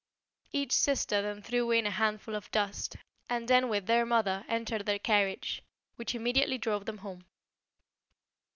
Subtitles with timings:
[0.51, 2.95] Each sister then threw in a handful of dust,
[3.29, 5.61] and then with their mother entered their carriage,
[5.95, 7.25] which immediately drove them home.